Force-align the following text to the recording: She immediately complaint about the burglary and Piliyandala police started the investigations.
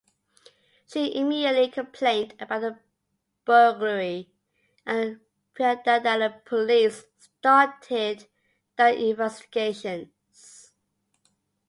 She 0.91 1.15
immediately 1.15 1.67
complaint 1.69 2.33
about 2.39 2.61
the 2.61 2.79
burglary 3.45 4.31
and 4.83 5.19
Piliyandala 5.53 6.43
police 6.43 7.03
started 7.19 8.25
the 8.77 8.97
investigations. 9.09 10.71